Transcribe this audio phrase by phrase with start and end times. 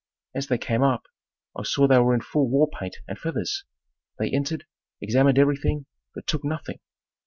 [0.33, 1.03] As they came up,
[1.55, 3.65] I saw they were in full war paint and feathers.
[4.17, 4.65] They entered,
[4.99, 5.85] examined everything,
[6.15, 6.79] but took nothing.